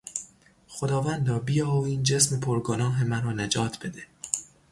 [0.67, 4.03] خداوندا بیا و این جسم پرگناه مرا نجات بده.